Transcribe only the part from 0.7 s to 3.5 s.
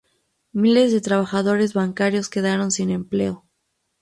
de trabajadores bancarios quedaron sin empleo.